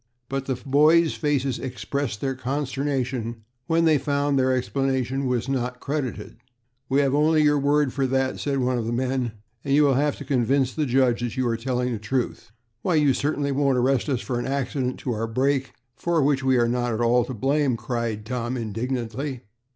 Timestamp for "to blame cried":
17.25-18.25